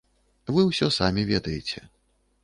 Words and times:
Вы 0.53 0.61
ўсё 0.69 0.87
самі 0.95 1.25
ведаеце. 1.33 1.83